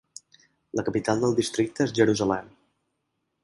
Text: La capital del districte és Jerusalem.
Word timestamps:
La 0.79 0.85
capital 0.87 1.21
del 1.25 1.37
districte 1.41 1.87
és 1.87 1.95
Jerusalem. 2.03 2.49